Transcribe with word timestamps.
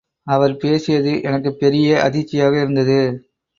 அவர் 0.27 0.57
பேசியது 0.57 1.21
எனக்குப் 1.21 1.59
பெரிய 1.59 2.01
அதிர்ச்சியாக 2.01 2.59
இருந்தது. 2.59 2.99